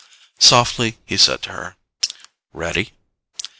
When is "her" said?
1.51-1.75